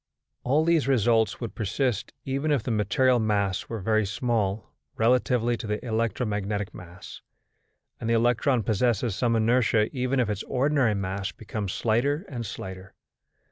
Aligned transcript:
All 0.43 0.65
these 0.65 0.87
results 0.87 1.39
would 1.39 1.53
persist 1.53 2.11
even 2.25 2.49
if 2.51 2.63
the 2.63 2.71
material 2.71 3.19
mass 3.19 3.69
were 3.69 3.79
very 3.79 4.07
small 4.07 4.73
relatively 4.97 5.55
to 5.57 5.67
the 5.67 5.85
electromagnetic 5.85 6.73
mass; 6.73 7.21
and 7.99 8.09
the 8.09 8.15
electron 8.15 8.63
possesses 8.63 9.13
some 9.15 9.35
inertia 9.35 9.95
even 9.95 10.19
if 10.19 10.27
its 10.27 10.41
ordinary 10.41 10.95
mass 10.95 11.31
becomes 11.31 11.73
slighter 11.73 12.25
and 12.27 12.47
slighter. 12.47 12.95